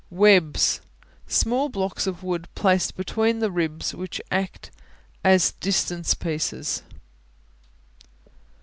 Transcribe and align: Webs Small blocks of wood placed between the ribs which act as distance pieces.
Webs 0.09 0.81
Small 1.27 1.69
blocks 1.69 2.07
of 2.07 2.23
wood 2.23 2.47
placed 2.55 2.97
between 2.97 3.37
the 3.37 3.51
ribs 3.51 3.93
which 3.93 4.19
act 4.31 4.71
as 5.23 5.51
distance 5.59 6.15
pieces. 6.15 6.81